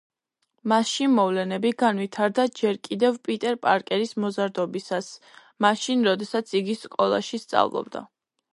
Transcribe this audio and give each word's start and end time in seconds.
მასში 0.71 1.07
მოვლენები 1.17 1.71
განვითარდება 1.83 2.45
ჯერ 2.61 2.79
კიდევ 2.87 3.19
პიტერ 3.29 3.59
პარკერის 3.67 4.15
მოზარდობისას, 4.25 5.13
მაშინ, 5.67 6.05
როდესაც 6.11 6.59
იგი 6.63 6.77
სკოლაში 6.85 7.45
სწავლობდა. 7.47 8.07